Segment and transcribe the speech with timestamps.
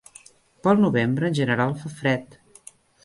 [0.67, 2.39] Pel novembre en general fa fred.